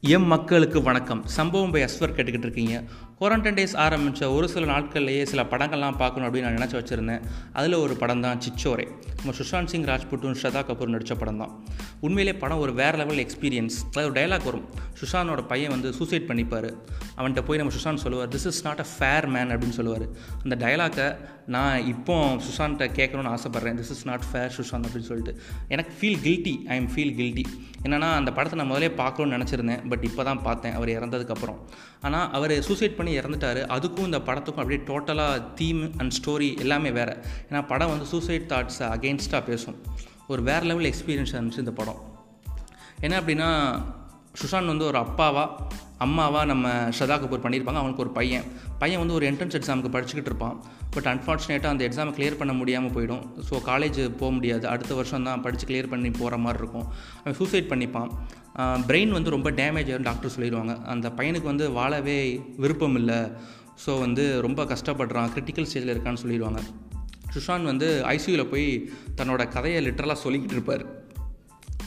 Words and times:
M 0.00 0.26
மக்களுக்கு 0.26 0.82
வணக்கம். 0.82 1.26
சம்பவம் 1.26 1.70
பை 1.70 1.82
அஸ்வர் 1.82 2.12
கேட்டுக்கிட்டு 2.16 2.38
இருக்கீங்க. 2.38 2.84
குவாரண்டைன் 3.20 3.56
டேஸ் 3.58 3.76
ஆரம்பித்த 3.76 4.30
ஒரு 4.30 4.48
சில 4.48 4.78
நாட்கள்லேயே 4.78 5.22
சில 5.22 5.42
படங்கள்லாம் 5.42 5.96
பார்க்கணும் 5.96 6.34
அப்படின்னு 6.34 6.40
நான் 6.40 6.54
நினச்சி 6.54 6.72
வச்சுருந்தேன். 6.72 7.22
அதில் 7.52 7.74
ஒரு 7.74 7.96
படம் 7.96 8.20
தான் 8.20 8.38
சிச்சோரே. 8.38 8.88
நம்ம 9.16 9.38
சுஷாந்த் 9.38 9.66
சிங் 9.66 9.84
ராஜ்புட்டும் 9.84 10.36
ஸ்ரதா 10.42 10.62
கபூர் 10.62 10.86
நடித்த 10.86 11.14
படம் 11.14 11.38
தான் 11.38 11.64
உண்மையிலே 12.00 12.36
படம் 12.36 12.58
ஒரு 12.58 12.74
வேறு 12.74 12.96
லெவல் 12.96 13.22
எக்ஸ்பீரியன்ஸ் 13.24 13.76
அதாவது 13.90 14.06
ஒரு 14.08 14.16
டைலாக் 14.20 14.44
வரும். 14.44 14.66
சுஷானோட 15.00 15.46
பையன் 15.46 15.70
வந்து 15.70 15.92
சூசைட் 15.92 16.28
பண்ணிப்பார். 16.30 16.70
அவன்கிட்ட 17.18 17.42
போய் 17.44 17.58
நம்ம 17.58 17.72
சுஷான் 17.74 18.02
சொல்லுவார் 18.04 18.28
this 18.28 18.46
is 18.46 18.64
not 18.64 18.80
a 18.80 18.86
fair 18.98 19.26
man 19.26 19.50
அப்படின்னு 19.50 19.76
சொல்லுவார். 19.78 20.06
அந்த 20.42 20.56
டைலாக்கை 20.66 21.08
நான் 21.46 21.86
இப்போ 21.86 22.14
சுஷான்கிட்ட 22.46 22.86
கேட்கணும்னு 22.98 23.32
ஆசைப்பட்றேன். 23.34 23.78
This 23.80 23.92
is 23.94 24.06
not 24.06 24.24
fair 24.32 24.54
Sushant 24.56 24.86
அப்படின்னு 24.86 25.10
சொல்லிட்டு. 25.10 25.40
எனக்கு 25.68 25.92
feel 26.00 26.18
guilty 26.26 26.54
I 26.66 26.76
am 26.76 26.90
feel 26.94 27.14
guilty 27.20 27.44
என்னென்னா 27.82 28.10
அந்த 28.20 28.32
படத்தை 28.32 28.58
நான் 28.58 28.68
முதலே 28.68 28.90
பார்க்கணும்னு 28.90 29.36
நினச்சிருந்தேன். 29.36 29.88
பட் 29.88 30.04
இப்போ 30.04 30.24
தான் 30.24 30.42
பார்த்தேன் 30.42 30.72
அவர் 30.72 30.88
இறந்ததுக்கப்புறம். 30.88 31.58
ஆனால் 32.00 32.30
அவர் 32.30 32.62
சூசைட் 32.62 32.96
பண்ணி 32.96 33.18
இறந்துட்டார். 33.18 33.60
அதுக்கும் 33.76 34.08
இந்த 34.10 34.18
படத்துக்கும் 34.18 34.62
அப்படியே 34.62 34.82
டோட்டலாக 34.86 35.54
தீம் 35.54 35.82
அண்ட் 35.98 36.14
ஸ்டோரி 36.20 36.58
எல்லாமே 36.58 36.90
வேறு. 36.90 37.16
ஏன்னா 37.50 37.66
படம் 37.66 37.88
வந்து 37.88 38.04
சூசைட் 38.04 38.50
தாட்ஸை 38.50 38.86
அகெயின்ஸ்டாக 38.94 39.44
பேசும். 39.44 39.76
ஒரு 40.32 40.42
வேறு 40.48 40.66
லெவல் 40.70 40.88
எக்ஸ்பீரியன்ஸ் 40.92 41.34
இருந்துச்சு 41.34 41.64
இந்த 41.64 41.74
படம். 41.80 42.00
என்ன 43.04 43.14
அப்படின்னா 43.20 43.50
சுஷாந்த் 44.40 44.72
வந்து 44.72 44.88
ஒரு 44.90 44.98
அப்பாவா 44.98 45.44
அம்மாவா 46.04 46.40
நம்ம 46.50 46.66
ஸ்ரதா 46.96 47.14
கபூர் 47.20 47.44
பண்ணியிருப்பாங்க. 47.44 47.80
அவனுக்கு 47.82 48.02
ஒரு 48.04 48.12
பையன். 48.18 48.44
பையன் 48.82 49.00
வந்து 49.02 49.14
ஒரு 49.14 49.24
என்ட்ரன்ஸ் 49.30 49.56
எக்ஸாமுக்கு 49.58 49.90
படிச்சுக்கிட்டு 49.94 50.30
இருப்பான். 50.30 50.56
பட் 50.94 51.08
அன்ஃபார்ச்சுனேட்டாக 51.12 51.72
அந்த 51.74 51.82
எக்ஸாமை 51.88 52.12
கிளியர் 52.18 52.38
பண்ண 52.40 52.52
முடியாமல் 52.52 52.92
போயிடும். 52.96 53.22
ஸோ 53.48 53.54
காலேஜ் 53.70 53.98
போக 54.20 54.30
முடியாது. 54.32 54.64
அடுத்த 54.72 54.92
வருஷம் 54.98 55.26
தான் 55.28 55.42
படித்து 55.46 55.66
கிளியர் 55.70 55.90
பண்ணி 55.94 56.10
போகிற 56.10 56.36
மாதிரி 56.44 56.62
இருக்கும். 56.62 56.86
அவன் 57.22 57.38
சூசைட் 57.40 57.70
பண்ணிப்பான். 57.72 58.10
பிரெயின் 58.90 59.16
வந்து 59.16 59.30
ரொம்ப 59.36 59.50
டேமேஜ் 59.60 59.90
ஆகும் 59.94 60.08
டாக்டர் 60.10 60.34
சொல்லிடுவாங்க. 60.36 60.74
அந்த 60.94 61.08
பையனுக்கு 61.18 61.50
வந்து 61.52 61.66
வாழவே 61.78 62.18
விருப்பம் 62.64 62.98
இல்லை. 63.00 63.20
ஸோ 63.86 63.98
வந்து 64.04 64.26
ரொம்ப 64.46 64.62
கஷ்டப்படுறான். 64.74 65.32
கிரிட்டிக்கல் 65.36 65.68
ஸ்டேஜில் 65.70 65.94
இருக்கான்னு 65.94 66.22
சொல்லிடுவாங்க. 66.24 66.62
சுஷாந்த் 67.34 67.62
வந்து 67.62 68.02
ஐசியூவில் 68.06 68.50
போய் 68.50 68.90
தன்னோட 69.16 69.48
கதையை 69.48 69.86
லிட்டரலாக 69.86 70.16
சொல்லிக்கிட்டு 70.24 70.52
இருப்பார். 70.52 71.06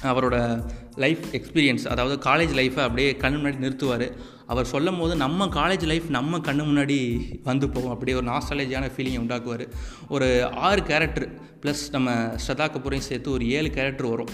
அவரோட 0.04 0.64
லைஃப் 0.96 1.20
எக்ஸ்பீரியன்ஸ் 1.32 1.88
அதாவது 1.88 2.30
காலேஜ் 2.30 2.58
லைஃப்பை 2.58 2.82
அப்படியே 2.82 3.16
கண் 3.16 3.34
முன்னாடி 3.34 3.60
நிறுத்துவார். 3.60 4.12
அவர் 4.48 4.66
சொல்லும் 4.66 5.00
போது 5.00 5.16
நம்ம 5.16 5.46
காலேஜ் 5.46 5.84
லைஃப் 5.84 6.04
நம்ம 6.10 6.38
கண்ணு 6.38 6.58
முன்னாடி 6.58 7.22
வந்து 7.44 7.70
போகும். 7.70 7.92
அப்படியே 7.92 8.18
ஒரு 8.18 8.28
நாஸ்டாலஜியான 8.28 8.92
ஃபீலிங்கை 8.98 9.20
உண்டாக்குவார். 9.20 9.68
ஒரு 10.10 10.50
ஆறு 10.52 10.84
கேரக்டர் 10.84 11.40
ப்ளஸ் 11.62 11.90
நம்ம 11.92 12.12
ஸ்ரதா 12.14 12.68
கபூரையும் 12.68 12.98
சேர்த்து 12.98 13.32
ஒரு 13.32 13.50
ஏழு 13.50 13.70
கேரக்டர் 13.70 14.08
வரும். 14.08 14.28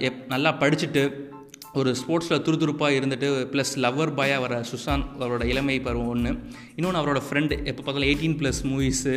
எப் 0.00 0.24
நல்லா 0.28 0.58
படிச்சுட்டு 0.58 1.32
ஒரு 1.74 1.94
ஸ்போர்ட்ஸில் 1.94 2.42
துருதுருப்பாக 2.42 2.96
இருந்துட்டு 2.98 3.28
ப்ளஸ் 3.52 3.72
லவ்வர் 3.76 4.12
பாயாக 4.14 4.40
வர 4.40 4.64
சுஷாந்த் 4.72 5.06
அவரோட 5.20 5.44
இளமை 5.44 5.80
பருவம் 5.80 6.08
ஒன்று 6.08 6.30
இன்னொன்று 6.76 7.00
அவரோட 7.00 7.20
ஃப்ரெண்டு 7.30 7.64
எப்போ 7.64 7.82
பார்த்தாலும் 7.82 8.08
eighteen 8.08 8.36
plus 8.38 8.60
movies 8.64 9.14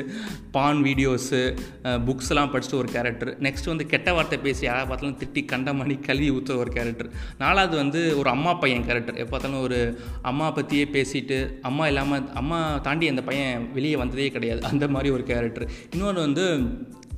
porn 0.52 0.84
videos 0.84 1.58
books 2.06 2.30
எல்லாம் 2.30 2.52
படிச்சுட்டு 2.54 2.74
ஒரு 2.74 2.90
கேரக்டர் 2.92 3.42
நெக்ஸ்ட் 3.42 3.66
வந்து 3.66 3.86
கெட்ட 3.86 4.14
வார்த்தை 4.14 4.40
பேசி 4.40 4.66
யாரை 4.66 4.86
பார்த்தாலும் 4.88 5.18
திட்டி 5.18 5.44
கண்டமணி 5.52 6.00
கல்வி 6.00 6.32
ஊற்றுற 6.32 6.56
ஒரு 6.56 6.72
கேரக்டர் 6.72 7.10
நாலாவது 7.38 7.78
வந்து 7.78 8.18
ஒரு 8.18 8.30
அம்மா 8.30 8.54
பையன் 8.54 8.86
கேரக்டர் 8.86 9.16
எப்போ 9.16 9.30
பார்த்தாலும் 9.30 9.62
ஒரு 9.62 9.80
அம்மா 10.22 10.52
பற்றியே 10.52 10.84
பேசிட்டு 10.92 11.40
அம்மா 11.62 11.88
இல்லாமல் 11.88 12.34
அம்மா 12.34 12.78
தாண்டி 12.78 13.08
அந்த 13.08 13.22
பையன் 13.22 13.72
வெளியே 13.74 13.96
வந்ததே 13.96 14.30
கிடையாது. 14.30 14.62
அந்த 14.62 14.88
மாதிரி 14.88 15.10
ஒரு 15.14 15.24
கேரக்டர் 15.24 15.70
இன்னொன்று 15.92 16.22
வந்து 16.22 16.46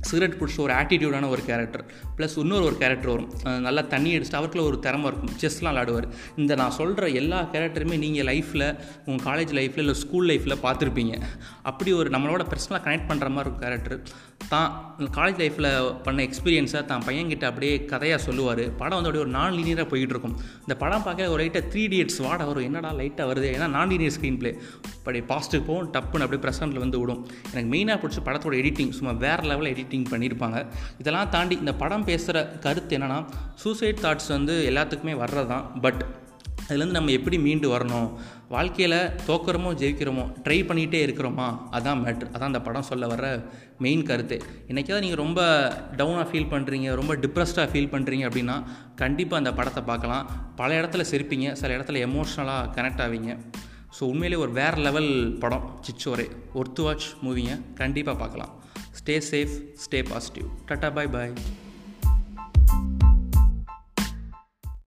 சிகரெட் 0.08 0.36
பிடிச்ச 0.40 0.58
ஒரு 0.66 0.72
ஆட்டிடியூடான 0.78 1.28
ஒரு 1.34 1.42
கேரக்டர் 1.48 1.84
ப்ளஸ் 2.16 2.36
இன்னொரு 2.42 2.64
ஒரு 2.70 2.76
கேரக்டர் 2.82 3.12
வரும். 3.14 3.30
நல்லா 3.66 3.82
தண்ணி 3.94 4.10
அடிச்சுட்டு 4.16 4.38
அவருக்குள்ள 4.40 4.64
ஒரு 4.70 4.78
திறமை 4.86 5.06
இருக்கும். 5.10 5.32
செஸ்லாம் 5.42 5.74
விளாடுவார் 5.74 6.08
இந்த 6.40 6.52
நான் 6.60 6.76
சொல்கிற 6.78 7.08
எல்லா 7.20 7.38
கேரக்டருமே 7.54 7.98
நீங்கள் 8.04 8.28
லைஃப்பில் 8.30 8.66
உங்கள் 9.08 9.24
காலேஜ் 9.28 9.52
லைஃப்பில் 9.58 9.84
இல்லை 9.84 9.96
ஸ்கூல் 10.04 10.28
லைஃப்பில் 10.30 10.56
பார்த்துருப்பீங்க. 10.66 11.14
அப்படி 11.70 11.92
ஒரு 12.00 12.10
நம்மளோட 12.16 12.44
பர்சனலாக 12.52 12.82
கனெக்ட் 12.86 13.08
பண்ணுற 13.10 13.30
மாதிரி 13.36 13.50
ஒரு 13.52 13.60
கேரக்டர் 13.64 13.96
தான் 14.52 14.70
காலேஜ் 15.16 15.40
லைஃப்பில் 15.42 15.68
பண்ண 16.06 16.20
எக்ஸ்பீரியன்ஸை 16.28 16.80
தான் 16.90 17.04
பையன்கிட்ட 17.08 17.44
அப்படியே 17.50 17.74
கதையாக 17.92 18.20
சொல்லுவார். 18.26 18.64
படம் 18.80 18.96
வந்து 18.98 19.08
அப்படியே 19.08 19.24
ஒரு 19.26 19.34
நான் 19.38 19.56
லீனியராக 19.58 19.86
போயிட்டு 19.92 20.14
இருக்கும் 20.14 20.36
இந்த 20.64 20.74
படம் 20.82 21.04
பார்க்க 21.06 21.32
ஒரு 21.34 21.40
லைட்டாக 21.42 21.64
த்ரீ 21.72 21.82
டிஎட்ஸ் 21.92 22.20
வாட 22.26 22.40
வரும். 22.50 22.66
என்னடா 22.68 22.90
லைட்டாக 23.00 23.26
வருது? 23.30 23.48
ஏன்னா 23.56 23.68
நான் 23.76 23.90
லீனியர் 23.92 24.14
ஸ்க்ரீன் 24.16 24.38
ப்ளே 24.40 24.52
அப்படியே 24.96 25.24
பாஸ்ட்டுக்கு 25.32 25.66
போகும் 25.68 25.90
டப்புன்னு 25.96 26.24
அப்படியே 26.26 26.42
ப்ரெசன்ட்டில் 26.46 26.82
வந்து 26.84 26.98
விடும். 27.02 27.22
எனக்கு 27.52 27.70
மெயினாக 27.74 27.98
பிடிச்ச 28.02 28.20
படத்தோட 28.28 28.56
எடிட்டிங் 28.62 28.92
சும்மா 28.98 29.14
வேறு 29.26 29.44
லெவலில் 29.50 29.72
எடிட்டிங் 29.90 30.10
பண்ணியிருப்பாங்க 30.12 30.58
இதெல்லாம் 31.02 31.28
தாண்டி 31.28 31.54
இந்த 31.64 31.74
படம் 31.82 32.08
பேசுகிற 32.10 32.46
கருத்து 32.64 32.96
என்னென்னா 32.98 33.20
சூசைட் 33.62 34.02
தாட்ஸ் 34.06 34.34
வந்து 34.38 34.56
எல்லாத்துக்குமே 34.72 35.14
வர்றது 35.22 35.48
தான் 35.54 35.80
பட் 35.84 36.02
அதுலேருந்து 36.68 36.96
நம்ம 36.96 37.10
எப்படி 37.10 37.36
மீண்டு 37.44 37.68
வரணும்? 37.72 38.10
வாழ்க்கையில் 38.54 38.96
தோக்கிறோமோ 39.28 39.70
ஜெயிக்கிறோமோ 39.80 40.24
ட்ரை 40.44 40.58
பண்ணிகிட்டே 40.68 41.00
இருக்கிறோமா? 41.06 41.46
அதான் 41.76 42.00
மேட்ரு 42.04 42.28
அதான் 42.34 42.50
அந்த 42.50 42.60
படம் 42.66 42.86
சொல்ல 42.90 43.06
வர 43.06 43.24
மெயின் 43.84 44.04
கருத்து. 44.10 44.36
இன்றைக்காவது 44.70 45.04
நீங்கள் 45.04 45.22
ரொம்ப 45.24 45.40
டவுனாக 45.96 46.26
ஃபீல் 46.30 46.48
பண்ணுறீங்க 46.52 46.94
ரொம்ப 47.00 47.14
டிப்ரெஸ்டாக 47.24 47.66
ஃபீல் 47.72 47.90
பண்ணுறீங்க 47.94 48.26
அப்படின்னா 48.28 48.56
கண்டிப்பாக 49.02 49.42
அந்த 49.42 49.52
படத்தை 49.58 49.82
பார்க்கலாம். 49.90 50.30
பல 50.60 50.80
இடத்துல 50.80 51.04
சிரிப்பீங்க 51.12 51.52
சில 51.62 51.76
இடத்துல 51.78 52.04
எமோஷ்னலாக 52.08 52.70
கனெக்ட் 52.78 53.04
ஆவீங்க. 53.06 53.32
ஸோ 53.98 54.02
உண்மையிலே 54.12 54.40
ஒரு 54.44 54.52
வேறு 54.60 54.80
லெவல் 54.88 55.12
படம். 55.44 55.66
சிச்சோரே. 55.86 56.28
ஒர்த்து 56.60 56.82
வாட்ச் 56.86 57.08
மூவிங்க 57.26 57.54
கண்டிப்பாக 57.82 58.18
பார்க்கலாம். 58.18 58.52
Stay 59.10 59.18
safe, 59.18 59.74
stay 59.74 60.02
positive. 60.04 60.46
Tata, 60.68 60.88
bye 60.88 61.08
bye. 61.08 61.34